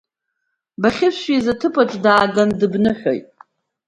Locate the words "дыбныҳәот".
2.59-3.25